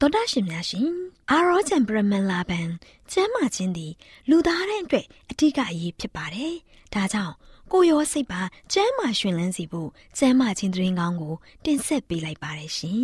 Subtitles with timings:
[0.00, 0.88] သောတာရှင်များရှင်
[1.30, 2.68] အာရောချံပရမန်လာဘန်
[3.12, 3.92] ကျမ်းမာခြင်းသည်
[4.28, 6.54] လူသားတိုင်းအတွက်အထူးအရေးဖြစ်ပါတယ်။
[6.94, 7.34] ဒါကြောင့်
[7.72, 8.42] ကိုရောစိတ်ပါ
[8.72, 13.02] ကျမ်းမာရှင်လန်းစီဖို့ကျမ်းမာခြင်းသတင်းကောင်းကို တင်ဆက်ပေးလိုက်ပါတယ်ရှင်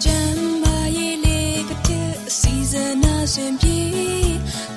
[0.04, 2.72] ။ကျမ်းမာရေးလေးကတဲ့စီဇ
[3.02, 3.78] နာရှင်ပြေ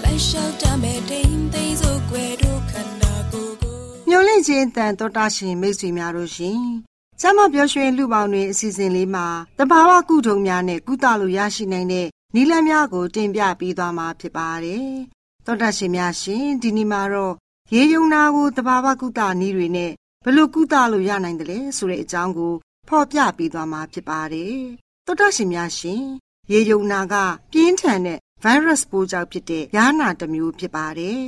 [0.03, 3.77] လိုက်လျှောက်တမဲ့တိမ်သိမ်းစို့ွယ်တို့ခန္ဓာကိုယ်ကို
[4.09, 6.61] မျောလင့်ခြင်းတန်တော်တာရှင်မိတ်ဆွေများတို့ရှင်
[7.21, 9.25] ကျမပြောရွှင်လူပေါင်းတွင်အစီအစဉ်လေးမှာ
[9.57, 14.89] တဘာဝကုထုံများနဲ့ကုသလိုရရှိနိုင်တဲ့နည်းလမ်းများကို တင်ပြပေးသွားမှာဖြစ်ပါတယ်။
[15.45, 17.33] သောတာရှင်များရှင်ဒီနေ့မှာတော့
[17.75, 19.91] ရေယုံနာကိုတဘာဝကုသနည်းတွေနဲ့
[20.23, 22.53] ဘယ်လိုကုသလို့ရနိုင်တယ်လဲဆိုတဲ့အကြောင်းကို
[22.87, 24.57] ဖော်ပြပေးသွားမှာဖြစ်ပါတယ်။
[25.05, 26.03] သောတာရှင်များရှင်
[26.51, 27.15] ရေယုံနာက
[27.51, 31.21] ပြင်းထန်တဲ့ virus ပိုးကြောင့်ဖြစ်တဲ့ယာနာတစ်မျိုးဖြစ်ပါတယ်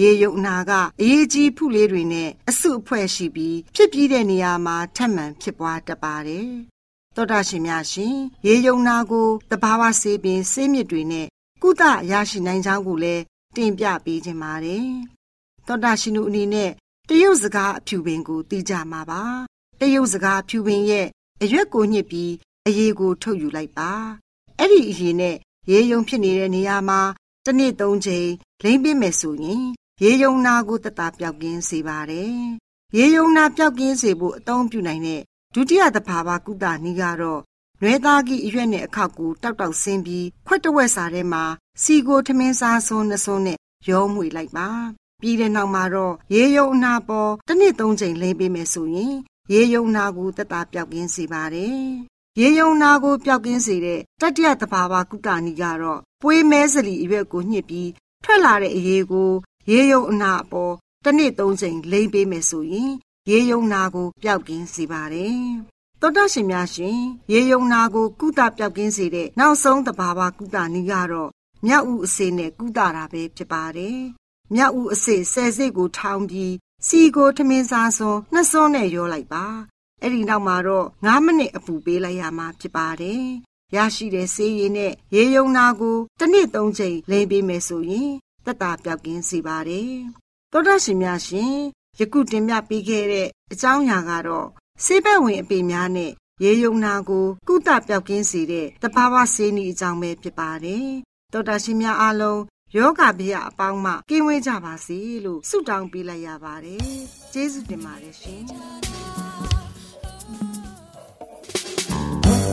[0.00, 6.50] ရေယုံနာကအရေးကြီးဖုလေးတွေနဲ့အဆုအဖွဲ့ရှိပြီးဖြစ်ပြီးတဲ့နေရာမှာထပ်မံဖြစ်ပွားတတ်ပါတယ်။
[7.16, 8.16] သောတာရှင်များရှင်
[8.46, 11.26] ရေယုံနာကိုတဘာဝဆေးပင်ဆေးမြစ်တွေနဲ့
[11.62, 13.22] ကုသရရှိနိုင်ကြောင်းကိုလည်း
[13.56, 14.88] တင်ပြပေးခြင်းပါတယ်။
[15.66, 16.70] သောတာရှင်တို့အနေနဲ့
[17.08, 19.22] တရုတ်စကားအဖြူပင်ကိုသိကြမှာပါ။
[19.80, 21.06] တရုတ်စကားဖြူပင်ရဲ့
[21.42, 22.32] အရွက်ကိုညှစ်ပြီး
[22.66, 23.90] အရေးကိုထုတ်ယူလိုက်ပါ။
[24.58, 25.36] အဲ့ဒီအရေးနဲ့
[25.70, 27.00] ရေယုံဖြစ်နေတဲ့နေရာမှာ
[27.44, 28.28] တစ်နေ့သုံးချိန်
[28.62, 29.64] လိမ့်ပေးမယ်ဆိုရင်
[30.04, 32.34] ရေယုံနာကိုတတပြောက်ကင်းစေပါတယ်။
[32.96, 35.22] ရေယုံနာပြောက်ကင်းစေဖို့အသုံးပြုနိုင်တဲ့
[35.54, 37.40] ဒုတိယသဘာဝကုသနည်းကတော့
[37.80, 41.44] နွဲသားကြီးအရွက်နဲ့အခောက်ကိုတောက်တောက်ဆင်းပြီးခွက်တဝက်စာထဲမှာ
[41.82, 43.58] စီကိုထမင်းစားစွန်းနှစွန်းနဲ့
[43.90, 44.68] ရောမွေလိုက်ပါ။
[45.20, 49.14] ပြီးတဲ့နောက်မှာတော့ရေယုံနာပေါ်တစ်နှစ်သုံးချိန်လိမ့်ပေးမယ်ဆိုရင်
[49.52, 51.80] ရေယုံနာကိုတတပြောက်ကင်းစေပါတယ်။
[52.40, 57.90] ရေယုံနာကိုပျောက်ကင်းစေတဲ့တတိယသဘာဝကုသနည်းကတော့ပွေးမဲစလီအရွက်ကိုညှစ်ပြီး
[58.24, 59.30] ထွက်လာတဲ့အရေးကို
[59.68, 62.92] ရေယုံအနာအပေါ်တစ်နေ့သုံးချိန်လိမ့်ပေးမယ်ဆိုရင်
[63.30, 65.40] ရေယုံနာကိုပျောက်ကင်းစေပါတယ်။
[66.00, 66.98] သောတရှင်များရှင်
[67.32, 71.30] ရေယုံနာကိုကုသပျောက်ကင်းစေတဲ့နောက်ဆုံးတဘာဝကုသနည်းကတော့
[71.66, 73.98] မြောက်ဥအစေနဲ့ကုသတာပဲဖြစ်ပါတယ်။
[74.54, 76.54] မြောက်ဥအစေဆယ်စိတ်ကိုထောင်းပြီး
[76.86, 79.46] စီကိုထမင်းစားစွန်းနှစ်စွန်းနဲ့ရောလိုက်ပါ။
[80.02, 83.24] အဲ့ဒီနောက်မှာတော့9မိနစ်အပူပေးလိုက်ရမှာဖြစ်ပါတယ်။
[83.76, 88.12] ရရှိတဲ့ဆေးရည်နဲ့ရေယုံနာကိုတစ်နေ့သုံးချိန်လိမ့်ပေးမယ်ဆိုရင်
[88.44, 89.92] သက်သာပြောက်ကင်းစေပါတယ်။
[90.52, 91.54] သောတာရှင်များရှင်
[91.98, 94.48] ယခုတင်ပြပေးခဲ့တဲ့အကြောင်းအရာကတော့
[94.84, 96.12] ဆေးဘက်ဝင်အပေများနဲ့
[96.44, 100.86] ရေယုံနာကိုကုသပြောက်ကင်းစေတဲ့တဘာဝဆေးနည်းအကြောင်းပဲဖြစ်ပါတယ်။
[101.32, 102.40] သောတာရှင်များအားလုံး
[102.76, 106.84] ယောဂဗျာအပေါင်းမှကင်းဝေးကြပါစေလို့ဆုတောင်းပေးလိုက်ရပါတယ်။
[107.32, 108.42] ကျေးဇူးတင်ပါတယ်ရှင်။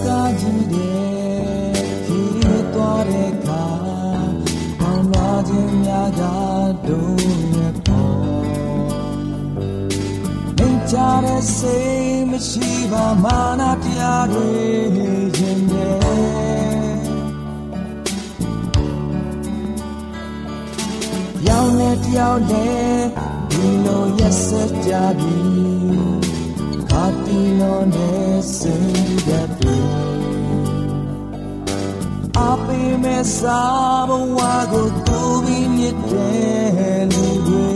[0.06, 0.97] ကာကြီးတဲ့
[11.60, 14.52] စိတ်မရှိပါမာနတရားတွေ
[15.38, 15.98] ခြင်းရဲ့
[21.48, 22.98] ရောင်နဲ့တယောက်နဲ့
[23.52, 25.38] ဒီလိုရက်စက်ကြပြီ
[26.90, 28.86] ခါတီလိုနဲ့စင်
[29.28, 29.47] တဲ့
[32.68, 33.62] ပြီအပေးမဲ့စာ
[34.10, 34.40] ဘဝ
[34.72, 37.68] ကိုသူပြီးမြစ်တယ်လူတွေ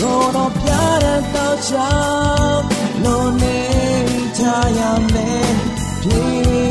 [0.00, 0.70] တော့ပြ
[1.04, 2.66] ရတော့ချောင်း
[3.04, 3.60] လုံးနေ
[4.38, 4.42] ချ
[4.78, 4.80] ရ
[5.12, 5.52] မယ်
[6.02, 6.22] ပြေ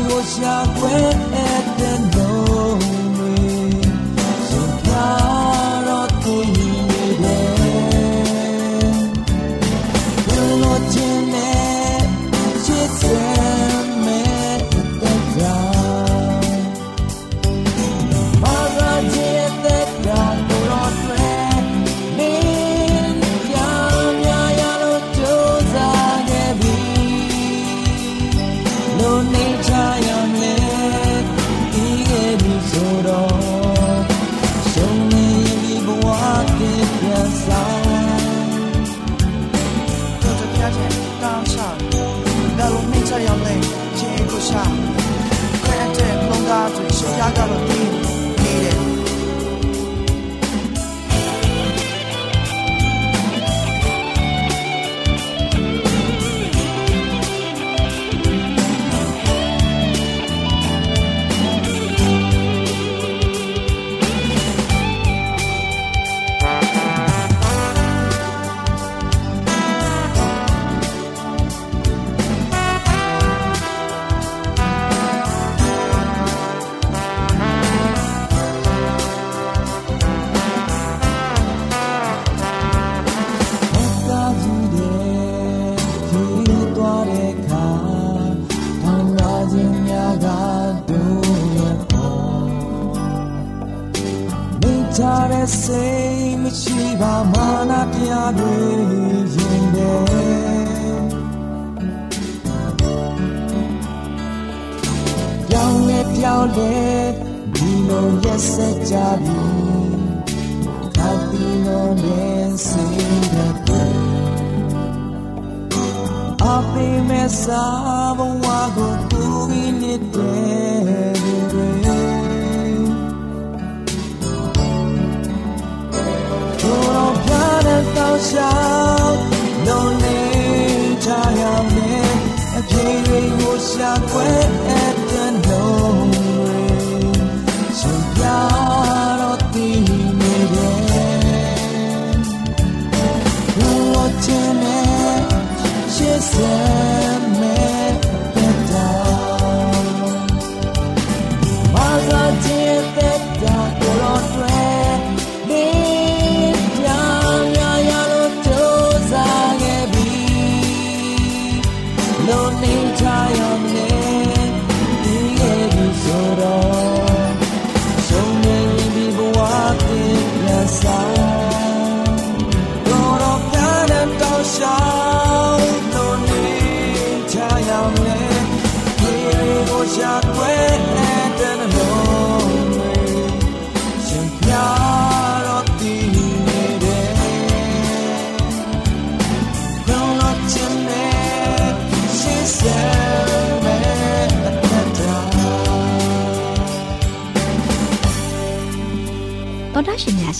[0.08, 1.29] ကိုရှာွယ်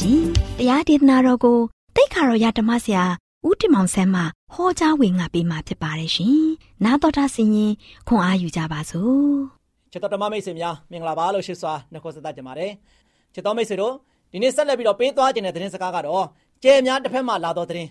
[0.00, 1.58] ရှင်များရှင်တရားဒေသနာတော်ကို
[1.96, 3.04] တိတ်ခါတော်ရဓမ္မဆရာ
[3.46, 4.22] ဦးတင်မောင်ဆန်းမှ
[4.54, 6.40] ဟောကြားဝင်ငါပေးมาဖြစ်ပါတယ်ရှင်။
[6.84, 7.72] နာတော်တာဆင်ရင်
[8.08, 9.30] ခွန်အားယူကြပါစို့။
[9.92, 12.70] ချစ်တော်ဓမ္မမိတ်ဆွေများမင်္ဂလာပါလို့ရှိစွာနှုတ်ဆက်ကြပါတယ်။
[13.34, 13.94] ချစ်တော်မိတ်ဆွေတို့
[14.32, 16.26] ဒီနေ့ဆက်လက်ပြီးတော့ပေးသွားခြင်းတဲ့သတင်းစကားကတော့
[16.62, 17.90] ကျဲများတစ်ဖက်မှလာတော့သတင်း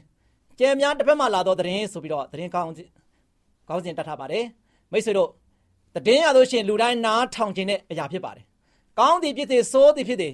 [0.60, 2.68] ကျဲများတစ်ဖက်မှလာတော့သတင်းဆိုပြီးတော့သတင်းကောင်း
[3.70, 4.46] ကောင်းစဉ်တတ်ထားပါတယ်။
[4.92, 5.30] မိတ်ဆွေတို့
[5.96, 8.46] သတင်းရလို့ရှိရင်လူတိုင်းနားထောင်ခြင်းတဲ့အရာဖြစ်ပါတယ်။
[9.00, 10.30] ကောင်းသည်ဖြစ်စေဆိုးသည်ဖြစ်စေ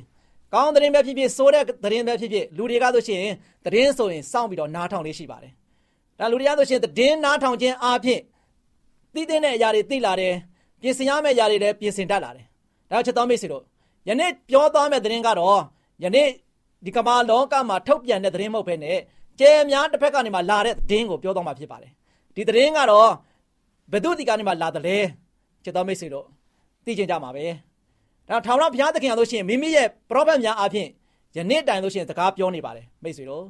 [0.54, 3.24] ကောင်းသတင်းပဲဖြစ်ဖြစ်ဆိုးတဲ့သတင်းပဲဖြစ်ဖြစ်လူတွေကဆိုရှင်
[3.66, 5.52] သတင်းဆိုရင်စောင့်ပြီးတော့နားထောင်လေးရှိပါတယ်။
[6.20, 8.22] ဒါလူတွေကဆိုရှင်သတင်းနားထောင်ခြင်းအပြင်
[9.14, 10.34] သိတဲ့အရာတွေသိလာတယ်
[10.82, 12.46] ပြင်ဆင်ရမယ့်အရာတွေလည်းပြင်ဆင်တတ်လာတယ်။
[12.92, 13.64] ဒါချက်တော်မိတ်ဆွေတို့
[14.10, 15.62] ယနေ့ပြောသွားမယ့်သတင်းကတော့
[16.04, 16.28] ယနေ့
[16.86, 18.98] ဒီကမ္ဘာလောကမှာထုတ်ပြန်တဲ့သတင်းမဟုတ်ဘဲနဲ့
[19.40, 21.92] ကျဲများတစ်ဖက်ကနေမှလာတဲ့သတင်းကိုပြောသွားမှာဖြစ်ပါတယ်။
[22.36, 23.10] ဒီသတင်းကတော့
[23.92, 24.98] ဘယ်သူဒီကနေမှလာတယ်လဲ
[25.64, 26.26] ချက်တော်မိတ်ဆွေတို့
[26.86, 27.46] သိချင်ကြမှာပဲ။
[28.30, 30.88] ဒါထောင်တော်ဘုရားသခင်ရလို့ရှိရင်မိမိရဲ့ပရောဖက်များအဖြစ်
[31.36, 33.46] ယနေ့တိုင်လို့ရှိရင်စကားပြောနေပါတယ်မိတ်ဆွေတို့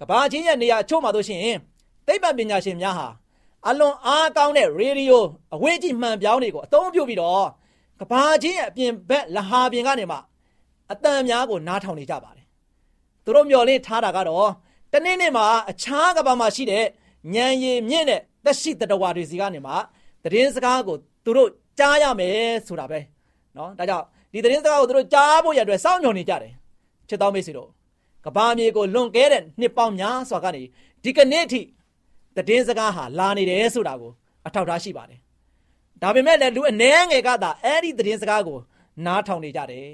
[0.00, 1.58] ကဘာချင်းရဲ့နေရာအချို့မှာလို့ရှိရင်
[2.06, 3.08] သိပ္ပံပညာရှင်များဟာ
[3.68, 5.24] အလွန်အားကောင်းတဲ့ရေဒီယို
[5.54, 7.46] အဝေးကြီးမှန်ပြောင်းတွေကိုအသုံးပြုပြီးတော့
[8.00, 10.18] ကဘာချင်းရဲ့အပြင်ဘက်လဟာပြင်ကနေမှ
[10.92, 12.46] အတန်များကိုနားထောင်နေကြပါတယ်
[13.24, 14.48] သူတို့မျော်လင့်ထားတာကတော့
[14.92, 16.84] တနေ့နေ့မှာအခြားကဘာမှာရှိတဲ့
[17.34, 19.72] ဉာဏ်ရည်မြင့်တဲ့သက်ရှိတတဝါတွေစီကနေမှ
[20.24, 23.00] သတင်းစကားကိုသူတို့ကြားရမယ်ဆိုတာပဲ
[23.56, 26.52] နော်ဒါကြောင့်ဒီသတင်းစကားကိုသူတို့ကြားဖို့ရအတွက်စောင့်မျှော်နေကြတယ်
[27.08, 27.68] ချစ်တော်မိတ်ဆွေတို့
[28.24, 30.62] ကဘာမြေကိုလွန်ကဲတဲ့နှစ်ပေါင်းများစွာကနေ
[31.04, 31.62] ဒီကနေ့အထိ
[32.36, 34.12] သတင်းစကားဟာလာနေတယ်ဆိုတာကို
[34.46, 35.18] အထောက်ထားရှိပါတယ်
[36.02, 38.58] ဒါပေမဲ့လည်းလူအနှဲငယ်ကသာအဲ့ဒီသတင်းစကားကို
[39.06, 39.88] နားထောင်နေကြတယ်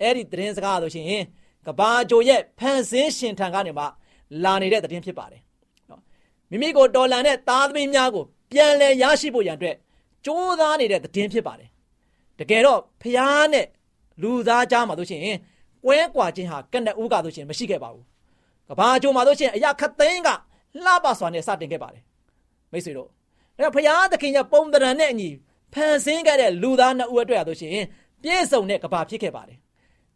[0.00, 1.24] အဲ့ဒီသတင်းစကားဆိုရှင်
[1.66, 3.84] ကဘာဂျိုရဲ့ဖန်ဆင်းရှင်ထံကနေမှ
[4.44, 5.42] လာနေတဲ့သတင်းဖြစ်ပါတယ်
[5.90, 6.00] နော်
[6.50, 9.76] မိမိကိုတော်လန်တဲ့သားသမီးများကိုပြန်လည်ရရှိဖို့ရန်အတွက်
[10.24, 11.68] ကြိုးစားနေတဲ့သတင်းဖြစ်ပါတယ်
[12.38, 13.66] တကယ်တော့ဖျားနဲ့
[14.22, 15.22] လူသားကြားမှာဆိုရှင်
[15.84, 18.04] ကွဲကွာခြင်းဟာကနဦးကဆိုရှင်မရှိခဲ့ပါဘူး
[18.68, 20.28] ကဘာဂျိုမှာဆိုရှင်အရာခသိန်းက
[20.84, 22.02] လှပစွာနဲ့စတင်ခဲ့ပါတယ်
[22.72, 23.08] မိတ်ဆွေတို့
[23.56, 25.28] အဲ့တော့ဖျားသခင်ရဲ့ပုံသဏ္ဍာန်နဲ့အညီ
[25.72, 27.84] ဖန်ဆင်းခဲ့တဲ့လူသားနှစ်ဦးအတွက်ဆိုရှင်
[28.22, 29.58] ပြည့်စုံတဲ့ကဘာဖြစ်ခဲ့ပါတယ်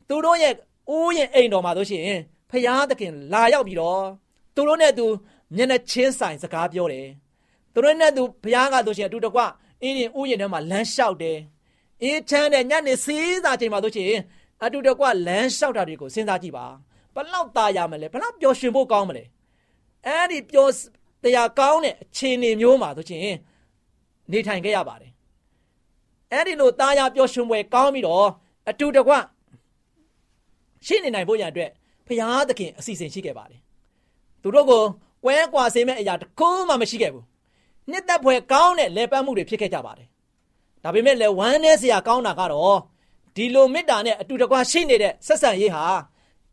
[0.08, 0.54] သူတို့ရဲ့
[0.94, 2.04] ဦးရင်အိမ်တော်မှာဆိုရှင်
[2.50, 4.02] ဖျားသခင်လာရောက်ပြီးတော့
[4.54, 5.06] သူတို့နဲ့သူ
[5.56, 7.06] မျက်နှာချင်းဆိုင်စကားပြောတယ်
[7.72, 9.40] သူတို့နဲ့သူဘုရားကဆိုရှင်အတူတကွ
[9.82, 11.36] အင်းရင်ဥယျာဉ်ထဲမှာလမ်းလျှောက်တယ်
[12.03, 14.13] အေးချမ်းတဲ့ညနေစီးစာချိန်မှာဆိုရှင်
[14.63, 16.65] အတူတကွလမ်းလျှောက်တာတွေကိုစဉ်းစားကြည့်ပါ
[17.15, 19.23] ဘလောက်ตายရမလဲဘလောက်ပျော်ရွှင်ဖို့ကောင်းမလဲ
[20.05, 20.71] အဲ့ဒီပျော်
[21.23, 23.21] တရားကောင်းတဲ့အခြေအနေမျိုးမှာဆိုရှင်
[24.31, 25.11] နေထိုင်ခဲ့ရပါတယ်
[26.31, 28.27] အဲ့ဒီလိုตายရပျော်ရွှင်ပွဲကောင်းပြီးတော့
[28.69, 29.13] အတူတကွ
[30.85, 31.71] ရှိနေနိုင်ဖို့ရန်အတွက်
[32.07, 33.61] ဘုရားသခင်အစီအစဉ်ရှိခဲ့ပါတယ်
[34.41, 34.83] သူတို့ကို
[35.23, 37.25] ကွဲကွာစေမဲ့အရာတစ်ခုမှမရှိခဲ့ဘူး
[37.91, 40.07] နှစ်သက်ဖွယ်ကောင်းတဲ့လေပတ်မှုတွေဖြစ်ခဲ့ကြပါတယ်
[40.88, 42.78] ဒါပေမဲ့လည်းဝမ်းနည်းစရာကောင်းတာကတော့
[43.36, 45.84] ဒီလိုမေတ္တာနဲ့အတူတကွရှိနေတဲ့ဆက်ဆံရေးဟာ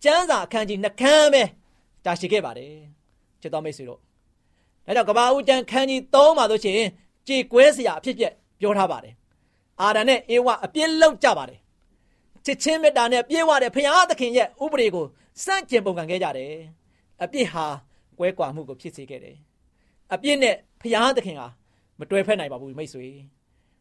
[0.04, 1.44] ကျမ်းစာအခန်းကြီးနှခမ်းပဲ
[2.06, 2.75] တာရှိခဲ့ပါတယ်
[3.42, 4.00] ချစ်တော်မိတ်ဆွေတို့
[4.86, 6.80] ဒါကြောင့်ကဘာဦးကျမ်းခန်းကြီး3မှာဆိုရှင်
[7.27, 9.13] ကြေကွဲစရာအဖြစ်ပြက်ပြောထားပါတယ်
[9.82, 11.60] အာဒံနဲ့အေဝအပြစ်လောက်ကြပါတယ်
[12.46, 15.06] ချစ်ချင်းမေတ္တာနဲ့ပြေဝတဲ့ဖခင်သခင်ရဲ့ဥပဒေကို
[15.46, 16.54] စန့်ကျင်ပုံကံခဲ့ကြတယ်
[17.24, 17.65] အပြစ်ဟာ
[18.20, 19.38] ကွဲကွာမှုကိုဖြစ်စေခဲ့တယ်
[20.13, 21.48] အပြစ်နဲ့ဖခင်သခင်ဟာ
[22.00, 23.08] မတွဲဖက်နိုင်ပါဘူးမိတ်ဆွေ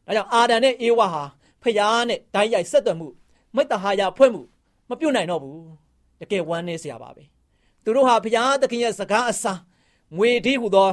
[0.07, 1.23] ဒါကြောင့်အာဒံနဲ့အေဝဟာ
[1.63, 3.09] ဖခင်နဲ့ဓာတ်ရိုက်ဆက်သွယ်မှု
[3.55, 4.43] မိတ္တဟာယဖွဲ့မှု
[4.89, 5.61] မပြုတ်နိုင်တော့ဘူး
[6.21, 7.25] တကယ်ဝမ်းနည်းစရာပါပဲ
[7.85, 9.53] သူတို့ဟာဖခင်သခင်ရဲ့စကားအစာ
[10.17, 10.91] ငွေဒီဟုသော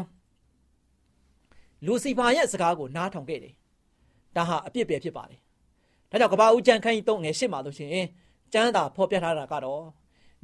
[1.85, 3.53] လူစီဖာရဲ့စကားကိုနားထောင်ခဲ့တယ်
[4.35, 5.39] ဒါဟာအပြစ်ပဲဖြစ်ပါတယ်
[6.11, 8.07] ဒါကြောင့်ကဘာဦးကျန်ခန်းကြီး3ငယ်8မှာလို့ရှိရင်
[8.53, 9.83] ကျမ်းသာဖော်ပြထားတာကတော့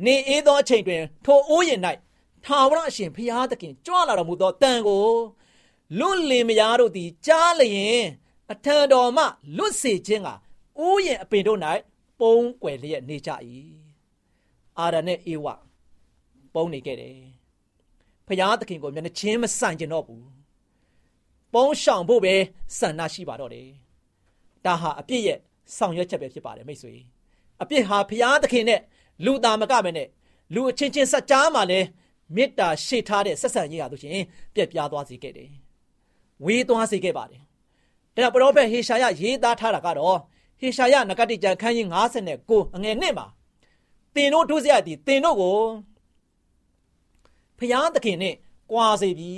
[0.05, 1.79] နေအေးသောအချိန်တွင်ထိုအိုးရင်၌
[2.45, 5.05] ထာဝရအရှင်ဖျားသခင်ကြွလာတော်မူသောတန်ကို
[5.99, 8.03] လွတ်လင်မယားတို့သည်ကြားလျင်
[8.51, 9.23] အထံတော်မှ
[9.57, 11.59] လွတ်စေခြင်းကဥယျင်အပင်တို့၌
[12.19, 13.31] ပုံကွယ်လျက်နေကြ၏
[14.79, 15.45] အာရနဲ့အေဝ
[16.53, 17.17] ပုံနေခဲ့တယ်
[18.27, 20.25] ဖျားသခင်ကိုမျက်နှချင်းမဆိုင်ကျင်တော့ဘူး
[21.53, 22.35] ပုံရှောင်ဖို့ပဲ
[22.77, 23.67] ဆန္ဒရှိပါတော့တယ်
[24.65, 25.39] ဒါဟာအပြစ်ရဲ့
[25.77, 26.93] ဆောင်ရွက်ချက်ပဲဖြစ်ပါတယ်မိတ်ဆွေ
[27.61, 28.81] အပြစ်ဟာဖျားသခင်နဲ့
[29.25, 30.07] လူသားမကပဲနဲ့
[30.53, 31.79] လူအချင်းချင်းစัจ जा မှာလဲ
[32.35, 34.25] မေတ္တာရှေ့ထားတဲ့ဆက်ဆံရေးဟာဆိုရှင်
[34.55, 35.51] ပြက်ပြားသွားစေခဲ့တယ်
[36.45, 37.46] ဝေးသွားစေခဲ့ပါတယ်
[38.17, 40.19] ဒါကြောင့်ပရောဖက်ဟေရှာယရေးသားထားတာကတော့
[40.59, 41.87] ဟေရှာယနဂတိကျမ်းခန်းကြီး
[42.31, 43.27] 59အငယ်1မှာ
[44.15, 45.57] တင်တို့တို့စရသည်တင်တို့ကို
[47.59, 48.35] ဖျားသခင်နဲ့
[48.71, 49.33] ကြွာစေပြီ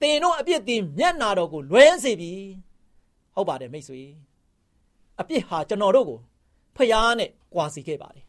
[0.00, 2.32] တင်တို့အပြစ်တင်မျက်နာတော်ကိုလွဲစေပြီ
[3.34, 4.00] ဟုတ်ပါတယ်မိတ်ဆွေ
[5.20, 6.18] အပြစ်ဟာကျွန်တော်တို့ကို
[6.76, 8.24] ဖျားနဲ့ကြွာစေခဲ့ပါတယ်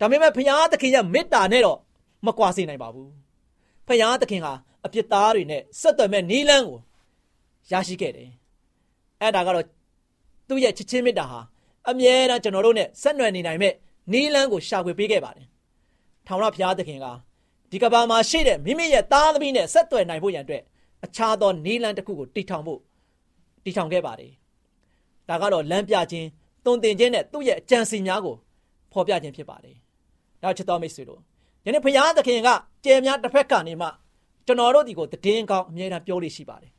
[0.00, 1.78] ဒါပေမဲ့ဖျားသခင်ရဲ့မေတ္တာနဲ့တော့
[2.26, 3.10] မကွာစေနိုင်ပါဘူး
[3.88, 4.52] ဖျားသခင်ဟာ
[4.84, 6.78] အပြစ်သားတွေနဲ့ဆက်သွယ်မဲ့နီးလန်းကို
[7.70, 8.30] ရရှိခဲ့တယ်
[9.22, 9.66] အဲ့ဒါကတော့
[10.48, 11.40] သူ့ရဲ့ချစ်ချင်းမေတ္တာဟာ
[11.90, 13.74] အမြဲတမ်းကျွန်တော်တို့နဲ့ဆက်နွယ်နေနိုင်မဲ့
[14.12, 15.46] နီးလန်းကိုရှာဖွေပေးခဲ့ပါတယ်
[16.26, 17.06] ထောင်ရဘုရားသခင်က
[17.70, 20.62] ဒီကဘာမှာရှိတဲ့မိမိရဲ့သားသမီးနဲ့ဆက်သွယ်နိုင်ဖို့ရန်အတွက်
[21.04, 22.80] အခြားသောနီးလန်းတစ်ခုကိုတည်ထောင်ဖို့
[23.64, 24.32] တည်ထောင်ခဲ့ပါတယ်
[25.28, 26.28] ဒါကတော့လမ်းပြခြင်း
[26.66, 28.36] တုံတင်ခြင်းနဲ့သူ့ရဲ့အကြံစီများကို
[28.92, 29.76] ဖော်ပြခြင်းဖြစ်ပါတယ်
[30.42, 31.20] နောက်ချစ်တော်မိတ်ဆွေတို့
[31.64, 32.48] ယနေ့ဘုရားသခင်က
[32.84, 33.88] ကြယ်များတစ်ဖက်ကနေမှ
[34.46, 36.72] ကျွန်တော်တို့ဒီကိုတည်င်းကောင်းအမြဲတမ်းပြောလို့ရှိပါတယ်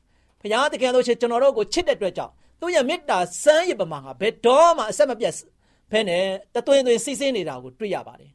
[0.44, 5.34] ဘုရားသခင်တို့ရှင်ကျွန်တော်တို့ကိုချစ်တဲ့အတွက်ကြောင့်သူ့ရဲ့မေတ္တာစမ်းရပမာကဘယ်တော့မှအဆက်မပြတ်
[5.92, 6.24] ဖဲနဲ့
[6.54, 8.32] တသွင်းသွင်းစီးဆင်းနေတာကိုတွေ့ရပါတယ်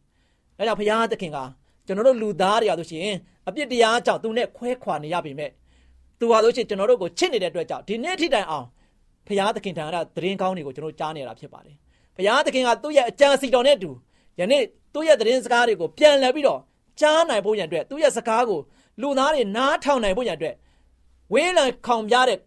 [0.58, 1.38] ဒါကြောင့်ဘုရားသခင်က
[1.86, 3.16] ကျွန်တော်တို့လူသားတွေရလို့ရှိရင်
[3.48, 5.50] အပြစ်တရားကြောင့်သူနဲ့ခွဲခွာနေရပေမဲ့
[6.18, 8.66] သူဟာလို့ရှိရင်ကျွန်တော်တို့ကိုချစ်နေတဲ့အတွက်ကြောင့်ဒီနေ့ထိတိုင်အောင်
[9.26, 11.76] ဘုရားသခင်ထံကသတင်းကောင်းတွေကိုကျွန်တော်ကြားနေတာဖြစ်ပါတယ်
[12.16, 13.90] ဘုရားသခင်ကသူ့ရဲ့အကြံစီတော်နဲ့အတူ
[14.40, 14.62] ယနေ့
[14.94, 16.60] သူ့ရဲ့သတင်းစကားတွေကိုပြန်လှန်ပြီးတော့
[17.00, 18.60] ကြားနိုင်ဖို့ရန်အတွက်သူ့ရဲ့စကားကို
[19.00, 20.54] လူသားတွေနားထောင်နိုင်ဖို့ရန်အတွက်
[21.32, 22.38] ဝေးလံခေါင်ပြတဲ့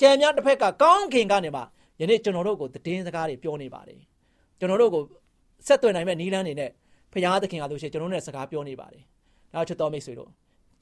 [0.00, 1.62] ကြံများတစ်ဖက်ကကောင်းခင်ကနေမှ
[2.00, 4.00] ယနေ့ကျွန်တော်တို့ကိုသတင်းစကားတွေပြောနေပါတယ်
[4.58, 5.02] ကျွန်တော်တို့ကို
[5.66, 6.70] ဆက်သွယ်နိုင်မဲ့နီးလန်းနေနဲ့
[7.12, 9.02] ဖရာသခင်ကလို့ရှိရင်ကျွန်တော်တို့နဲ့စကားပြောနေပါတယ်
[9.54, 10.30] နောက်ချစ်တော်မိတ်ဆွေတို့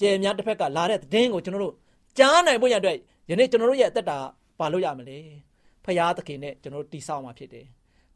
[0.01, 1.75] ကြံများတစ်ဖက်ကလာတဲ့သတင်းကိုကျွန်တော်တို့
[2.19, 2.97] ကြားနိုင်ဖို့ရန်အတွက်
[3.31, 4.19] ယနေ့ကျွန်တော်တို့ရဲ့အသက်တာ
[4.59, 5.19] ဘာလို့ရမလဲ
[5.85, 7.67] ဖရာသခင်နဲ့ကျွန်တော်တို့တိဆောက်မှာဖြစ်တယ်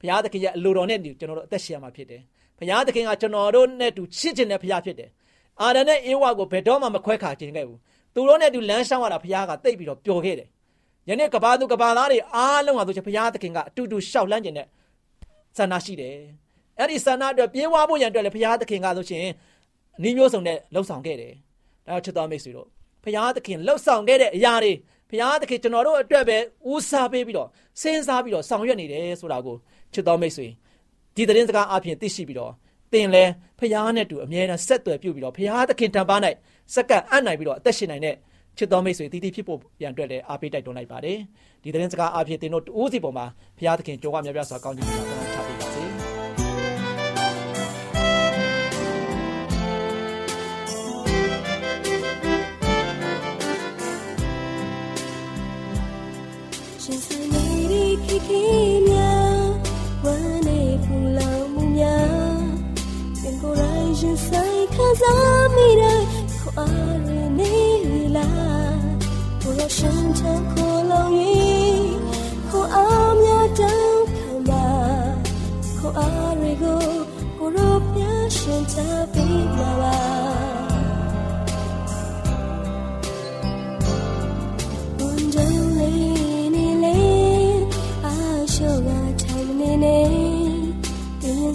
[0.00, 2.20] ဘုရားသခင်ရဲ့အလိုတော်နဲ့တူကျွန်တော်တို့အသက်ရှင်ရမှာဖြစ်တယ်။
[2.58, 5.10] ဘုရားသခင်ကကျွန်တော်တို့နဲ့တူချစ်ခြင်းနဲ့ဘုရားဖြစ်တယ်။
[5.62, 7.78] အာဒံနဲ့အေဝါကိုဘယ်တော့မှမခွဲခါခြင်းခဲ့ဘူး။
[8.14, 10.49] သူတို့နဲ့တူလမ်းရှောင်းရတာဘုရားကတိတ်ပြီးတော့ပျော်ခဲ့တယ်
[11.09, 14.67] ယနေ့ကဘာသူကဘာသားတွေအားလုံးဟာဆိုချင်ဘုရားသခင်ကအတူတူရှောက်လန်းခြင်းနဲ့
[15.57, 16.17] ဆန္ဒရှိတယ်
[16.79, 19.26] အဲ့ဒီဆန္ဒအတွက်ပြေးဝဖို့ရန်အတွက်လည်းဘုရားသခင်ကဆိုရှင်
[20.02, 21.33] နှီးမျိုးစုံနဲ့လှုပ်ဆောင်ခဲ့တယ်
[21.88, 22.69] ဒါချစ်တော်မိတ်ဆွေတို့
[23.05, 24.73] ဘုရားသခင်လှုပ်ဆောင်ခဲ့တဲ့အရာတွေ
[25.11, 26.38] ဘုရားသခင်ကျွန်တော်တို့အတွက်ပဲ
[26.71, 27.49] ဦးစားပေးပြီးတော့
[27.81, 29.57] စဉ်းစားပြီးတော့ဆောင်ရွက်နေတယ်ဆိုတာကို
[29.93, 30.47] ချစ်တော်မိတ်ဆွေ
[31.14, 32.52] ဒီသတင်းစကားအပြင်သိရှိပြီးတော့
[32.93, 33.25] သင်လဲ
[33.59, 36.21] ဖရားနဲ့တူအမြဲတမ်းဆက်သွယ်ပြုပြီးတော့ဖရားသခင်တံပါး၌
[36.74, 38.14] စက္ကန့်အံ့နိုင်ပြီးတော့အသက်ရှင်နိုင်တဲ့
[38.56, 41.18] ချစ်တော်မိတ်ဆွေတည်တည်ဖြစ်ဖို့ရန်အတွက်လည်းအားပေးတိုက်တွန်းလိုက်ပါတယ်
[41.62, 43.26] ဒီသတင်းစကားအပြင်သင်တို့တူးစီပေါ်မှာ
[43.58, 45.84] ဖရားသခင်ကြောကမြတ်ပြစွာကောင်းချီးပေးပါချပေးပါစေ
[56.82, 58.42] ရှင်စနေရီခိခိ
[58.88, 58.96] မြ
[60.04, 62.40] ဝမ်းနေဖူလောင်မှုများ
[63.22, 66.19] သင်ကိုယ်တိုင်ရှင်ဆိုင်ခံစားမိတဲ့
[66.50, 67.54] ခေါ်အားရနေ
[68.16, 68.28] လာ
[69.40, 71.11] ဘုရားရှင်ချမ်းခေါ်လောင်၍
[72.50, 74.66] ခေါ်အားများတောင်းခံပါ
[75.78, 76.83] ခေါ်အားရကို
[77.38, 78.00] ကိုရောပြ
[78.37, 78.76] ရှင်ချ
[79.12, 80.21] ပေးပါပါ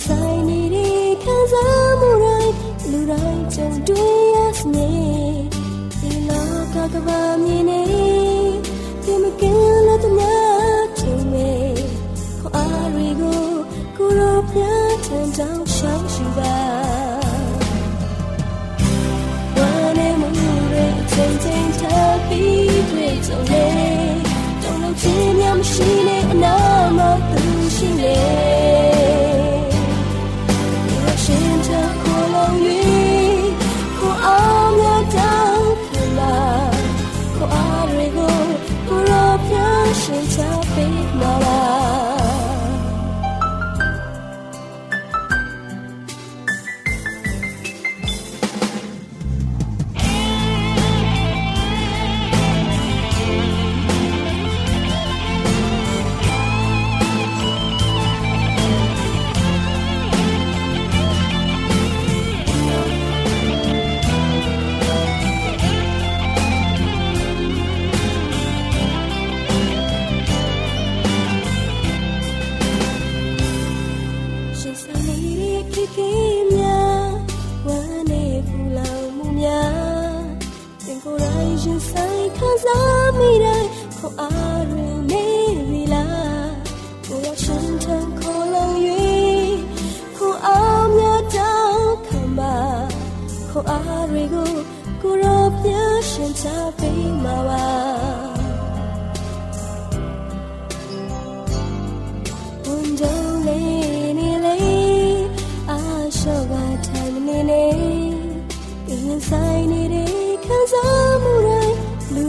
[0.08, 1.95] ဆိုင်နေတဲ့ခံစား
[6.96, 7.82] ကကဘာမြင်နေ
[9.04, 11.52] ဒီမကင်းလို့တများချင်နေ
[12.40, 13.44] ခေါ်အားရီကို
[13.98, 14.60] ကိုရောပြ
[15.06, 16.58] ထန်တောင်းရှောင်းရှိပါ
[19.56, 20.30] ဝမ်းနေမှု
[20.72, 23.66] တွေချိန်ချိန်ထပ်ပြီးတွေ့ကြုံနေ
[24.62, 26.56] တုံ့လို့ချင်းများမရှိနေအနာ
[26.98, 27.00] မ
[27.30, 27.42] သူ
[27.76, 28.45] ရှိနေ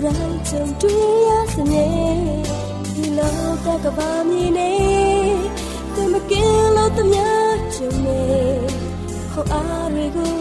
[0.07, 1.89] လူတိုင်းကြုံတွေ့ရစနေ
[2.95, 4.73] ဒီလောကကဘာမြင်နေ
[5.95, 7.15] တမကင်းလို့တမ
[7.75, 8.23] ကြုံနေ
[9.33, 10.37] ခေါ်အားတွေကို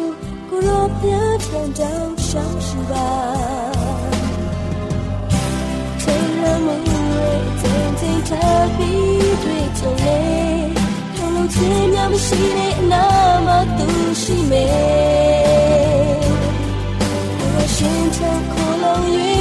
[0.50, 1.08] ကိုရောပြ
[1.46, 3.10] ထန်တောင်းရှောင်းရှိပါ
[6.02, 7.30] ချိန်လမ်းမှုတွေ
[7.62, 10.22] ချိန်ချိန်ထပ်ပြီးတွေ့ကြုံလေ
[11.16, 13.06] ထုံလုံးချင်းများမရှိတဲ့အနာ
[13.46, 13.48] မ
[13.78, 13.88] သူ
[14.22, 14.66] ရှိမေ
[17.40, 19.35] ကိုယ်ရှင်ချခေါ်လုံး၍ကို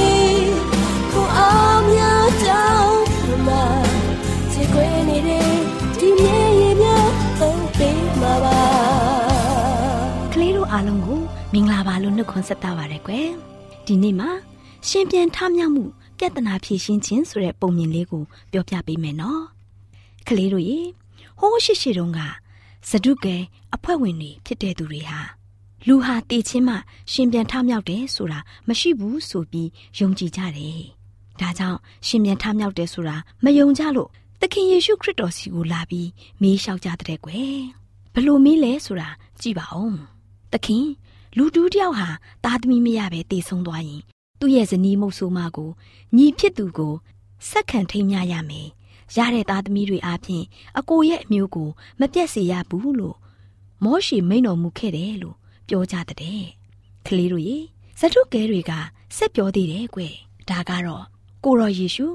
[11.57, 13.29] မင်္ဂလာပါလို့နှုတ်ခွန်းဆက်တာပါရယ်ကွယ်
[13.85, 14.29] ဒီနေ့မှာ
[14.87, 15.83] ရှင်ပြန်ထမြောက်မှု
[16.17, 19.43] ပြဿနာဖြေရှင်းခြင်းဆိုတဲ့ပုံမြင်လေးကိုပြောပြပေးမယ်နော်
[20.27, 20.79] ကလေးတို့ရေ
[21.39, 22.19] ဟိုးရှိရှိတုန်းက
[22.89, 23.35] ဇဒုကဲ
[23.75, 25.19] အဖွဲ့ဝင်တွေဖြစ်တဲ့သူတွေဟာ
[25.87, 26.75] လူဟာတည်ချင်းမှ
[27.11, 30.81] ရှင်ပြန်ထမြောက်တယ်ဆိုတာမရှိဘူးဆိုပြီးယုံကြည်ကြတယ်
[31.39, 34.09] ဒါကြောင့်ရှင်ပြန်ထမြောက်တယ်ဆိုတာမယုံကြလို့
[34.41, 36.09] သခင်ယေရှုခရစ်တော်စီကိုလာပြီး
[36.41, 37.59] မေးလျှောက်ကြတဲ့ကွယ်
[38.13, 39.09] ဘလို့မေးလဲဆိုတာ
[39.41, 39.95] ကြည့်ပါဦး
[40.53, 40.85] သခင်
[41.37, 42.07] လူတူးတယောက်ဟာ
[42.43, 44.01] သားသမီးမရပဲတည်ဆုံးသွားရင်
[44.39, 45.69] သူ့ရဲ့ဇနီးမုတ်ဆိုးမကို
[46.15, 46.93] ညီဖြစ်သူကို
[47.49, 48.67] စက္ခံထိမ်းမြရမယ်။
[49.15, 50.45] ရတဲ့သားသမီးတွေအားဖြင့်
[50.79, 51.69] အကိုရဲ့အမျိုးကို
[51.99, 53.17] မပြတ်စေရဘူးလို့
[53.83, 56.43] မောရှိမိန်တော်မူခဲ့တယ်လို့ပြောကြတဲ့။
[57.05, 57.57] ကလေးတို့ရေ
[57.99, 58.71] ဇတုကဲတွေက
[59.17, 60.01] ဆက်ပြောသေးတယ်ကွ။
[60.49, 61.03] ဒါကတော့
[61.43, 62.07] ကိုရောယေရှု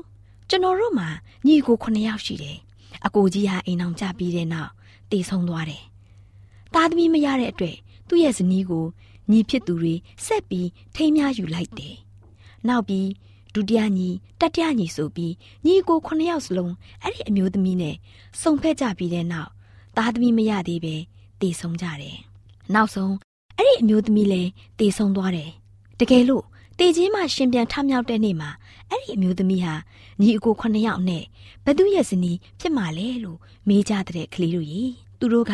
[0.48, 1.08] ကျွန်တော်တို့မှာ
[1.46, 2.58] ညီကို9ယောက်ရှိတယ်။
[3.06, 4.70] အကိုကြီးဟာအိမ်အောင်ကြပြီးတဲ့နောက်
[5.10, 5.84] တည်ဆုံးသွားတယ်။
[6.74, 7.76] သားသမီးမရတဲ့အတွက်
[8.08, 8.84] သူ့ရဲ့ဇနီးကို
[9.30, 11.96] ညီဖြစ်သူတွေဆက်ပြီးထိမ်းမြယူလိုက်တယ်။
[12.68, 13.08] နောက်ပြီး
[13.54, 14.08] ဒုတိယညီ
[14.40, 15.32] တတိယညီဆိုပြီး
[15.64, 17.96] ညီကိုခုနှစ်ယောက်စလုံးအဲ့ဒီအမျိုးသမီးနဲ့
[18.40, 19.50] စုံဖက်ကြပြီးတဲ့နောက်
[19.96, 20.94] သားသမီးမရသေးပဲ
[21.40, 22.16] တည်ဆုံးကြတယ်။
[22.74, 23.14] နောက်ဆုံး
[23.58, 25.50] အဲ့ဒီအမျိုးသမီးလည်းတည်ဆုံးသွားတယ်။
[26.00, 26.44] တကယ်လို့
[26.78, 28.50] တည်ချင်းမှရှင်ပြန်ထမြောက်တဲ့နေ့မှာ
[28.90, 29.74] အဲ့ဒီအမျိုးသမီးဟာ
[30.20, 31.24] ညီအကိုခုနှစ်ယောက်နဲ့
[31.64, 33.38] ဘသူရဲ့ဇနီးဖြစ်မှလဲလို့
[33.68, 35.52] မေးကြတဲ့ကလေးတို့ကြီး သူတို့က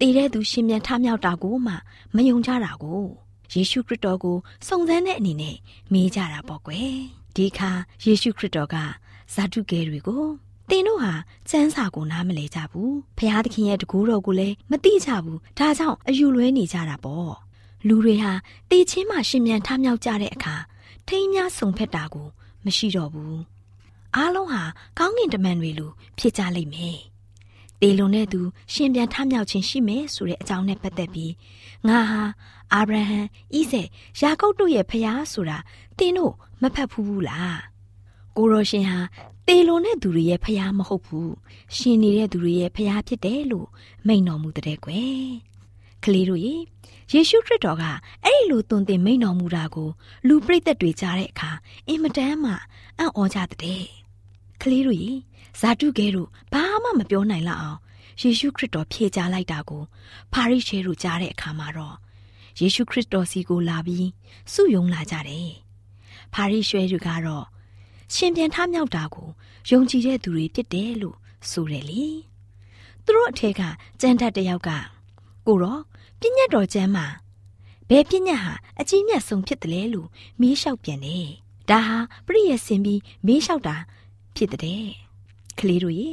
[0.00, 1.74] တည်တဲ့သူရှင်ပြန်ထမြောက်တာကိုမှ
[2.14, 3.02] မယုံကြတာကို
[3.52, 5.56] ယေရှုခရစ်တော်ကိုစုံစမ်းတဲ့အနေနဲ့
[5.92, 6.94] မေးကြတာပေါ့ကွယ်
[7.34, 7.70] ဒီအခါ
[8.04, 8.76] ယေရှုခရစ်တော်က
[9.34, 10.24] ဇာတုကဲတွေကို
[10.68, 11.12] သင်တို့ဟာ
[11.50, 17.32] စမ်းစာကိုနားမလဲကြဘူးဖျားသခင်ရဲ့တကူတော်ကိုလည်းမသိကြဘူးဒါကြောင့်အယူလွဲနေကြတာပေါ့
[17.88, 18.32] လူတွေဟာ
[18.70, 20.56] တေချင်းမှရှင်မြန်ထမြောက်ကြတဲ့အခါ
[21.08, 22.26] ထိမ်းများစုံဖက်တာကို
[22.64, 23.38] မရှိတော့ဘူး
[24.16, 24.62] အားလုံးဟာ
[24.98, 26.98] ကောင်းကင်တမန်တွေလိုဖြစ်ကြလိမ့်မယ်
[27.84, 28.40] တေလွန်တဲ့သူ
[28.72, 31.32] ရှင်ပြန်ထမြောက်ခြင်းရှိမယ်ဆိုတဲ့အကြောင်းနဲ့ပတ်သက်ပြီး
[31.88, 32.22] ငါဟာ
[32.74, 33.20] အာဗြဟံ
[33.54, 33.88] ဣဇက်
[34.20, 35.58] ယာကုပ်တို့ရဲ့ဖျားဆိုတာ
[35.98, 37.60] သင်တို့မဖတ်ဘူးဘူးလား
[38.36, 39.00] ကိုရောရှင်ဟာ
[39.46, 41.34] တေလွန်တဲ့သူတွေရဲ့ဖျားမဟုတ်ဘူး
[41.76, 43.68] ရှင်နေတဲ့သူတွေရဲ့ဖျားဖြစ်တယ်လို့
[44.06, 45.28] မိန့်တော်မူတဲ့ကွယ်
[46.04, 46.54] ကလေးတို့ရေ
[47.12, 47.84] ယေရှုခရစ်တော်က
[48.24, 49.88] အဲ့ဒီလိုသွန်သင်မိန့်တော်မူတာကို
[50.28, 51.50] လူပရိသတ်တွေကြားတဲ့အခါ
[51.88, 52.52] အင်မတန်မှ
[52.98, 53.84] အံ့ဩကြတဲ့
[54.62, 55.12] ကလေးတို့ရေ
[55.60, 57.78] ဇာတုကဲတို့ဘာမှမပြောနိုင်လောက်အောင်
[58.20, 59.82] ယေရှုခရစ်တော်ဖြေကြားလိုက်တာကို
[60.32, 61.96] ဖာရိရှဲတို့ကြားတဲ့အခါမှာတော့
[62.60, 64.08] ယေရှုခရစ်တော်စီကိုလာပြီး
[64.52, 65.50] စုယုံလာကြတယ်။
[66.32, 67.46] ဖာရိရှဲတို့ကတော့
[68.14, 69.28] ရှင်ပြန်ထမြောက်တာကို
[69.70, 71.16] ယုံကြည်တဲ့သူတွေဖြစ်တယ်လို့
[71.50, 72.04] ဆိုတယ်လေ။
[73.04, 73.62] သူတို့အထက်က
[74.00, 74.70] ကြမ်းတတ်တယောက်က
[75.46, 75.82] ကိုတော့
[76.20, 77.06] ပြည့်ညတ်တော်ကျမ်းမှာ
[77.88, 80.08] ဘယ်ပြည့်ညတ်ဟာအကြီးမြတ်ဆုံးဖြစ်တယ်လဲလို့
[80.40, 81.26] မေးလျှောက်ပြန်တယ်။
[81.70, 83.76] ဒါဟာပရိယေစင်ပြီးမေးလျှောက်တာ
[84.36, 85.03] ဖြစ်တဲ့
[85.58, 86.08] ကလေးတို့ရေ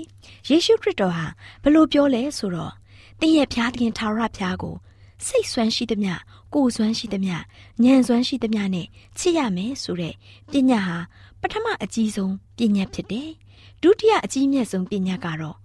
[0.49, 1.25] ယေရှုခရစ်တော်ဟာ
[1.63, 2.73] ဘလို့ပြောလဲဆိုတော့
[3.19, 4.75] တင်းရဲ့ဖျားသခင်ထာဝရဖျားကို
[5.25, 6.13] စိတ်ဆွမ်းရှိသမျှ
[6.53, 7.35] ကိုယ်ဆွမ်းရှိသမျှ
[7.83, 10.13] ဉာဏ်ဆွမ်းရှိသမျှနဲ့ချစ်ရမယ်ဆိုတဲ့
[10.51, 10.97] ပညာဟာ
[11.41, 13.29] ပထမအကြီးဆုံးပညာဖြစ်တယ်
[13.81, 15.57] ဒုတိယအကြီးမြတ်ဆုံးပညာကတော့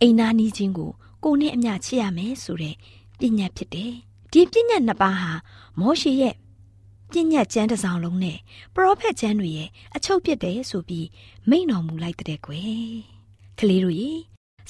[0.00, 0.90] အိမ်နာနီးချင်းကို
[1.24, 2.74] ကိုနဲ့အမျှချစ်ရမယ်ဆိုတဲ့
[3.18, 3.92] ပညာဖြစ်တယ်
[4.32, 5.32] ဒီပညာနှစ်ပါးဟာ
[5.80, 6.34] မောရှိရဲ့
[7.12, 8.38] ပညာကျမ်းတစ်စောင်လုံးနဲ့
[8.74, 11.06] ပရောဖက်ကျမ်းတွေရဲ့အချုပ်ပြစ်တယ်ဆိုပြီး
[11.48, 13.09] မိန့်တော်မူလိုက်တဲ့ကွယ်
[13.60, 14.10] ကလေးတို့ရေ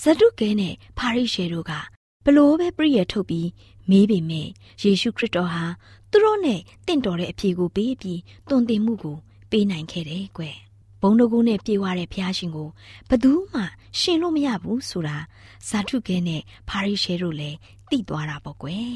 [0.03, 1.73] ဇဒုကဲနဲ့ဖာရိရှဲတို့က
[2.25, 3.49] ဘလို့ပဲပြည့်ရထုတ်ပြီး
[3.91, 4.49] မေးပေမဲ့
[4.83, 5.65] ယေရှုခရစ်တော်ဟာ
[6.11, 9.17] သူတို့နဲ့တင့်တော်တဲ့အဖြေကိုပေးပြီးတုံတင်မှုကို
[9.51, 10.57] ပေးနိုင်ခဲ့တယ်ကွယ်
[11.01, 12.69] ဘုံတကူနဲ့ပြေဝတဲ့ဖျားရှင်ကို
[13.09, 13.63] ဘသူမှ
[13.99, 15.17] ရှင်လို့မရဘူးဆိုတာ
[15.69, 17.57] ဇာထုကဲနဲ့ဖာရိရှဲတို့လည်း
[17.91, 18.95] သိသွားတာပေါ့ကွယ်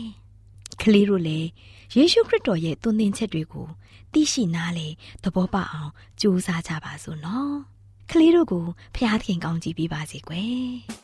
[0.81, 1.49] ကလေးတို့လည်း
[1.97, 3.69] ယေရှုခရစ်တော်ရဲ့သွန်သင်ချက်တွေကို
[4.13, 4.89] သိရှိနားလေ
[5.23, 7.57] သဘောပေါက်အောင်ကြိုးစားကြပါစို့နော်
[8.11, 8.65] ကလေးတို့ကို
[8.97, 11.04] ဖျားခင်ကောင်းကြည့်ပေးပါစေကွယ်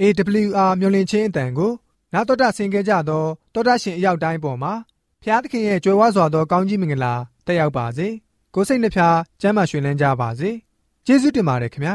[0.00, 1.72] AWR မျော်လင့်ခြင်းအတန်ကို
[2.12, 4.72] နာတော်တာဆင်ခဲ့ကြသောတောတာရှင်အရောက်တိုင်းပေါ်မှာ
[5.22, 7.14] ဖျားသခင်ရဲ့ကြွယ်ဝစွာသောကောင်းကြီးမင်္ဂလာ
[7.46, 8.08] တက်ရောက်ပါစေ
[8.54, 10.50] ကိုစိတ်နှဖျားစမ်းမွှင်လန်းကြပါစေ
[11.06, 11.94] ကျေးဇူးတင်ပါတယ်ခင်ဗျာ